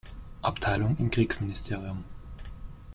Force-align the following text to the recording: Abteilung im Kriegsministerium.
Abteilung 0.41 0.97
im 0.97 1.11
Kriegsministerium. 1.11 2.03